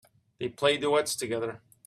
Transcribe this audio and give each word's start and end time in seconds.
They 0.39 0.49
play 0.49 0.77
duets 0.79 1.15
together. 1.15 1.61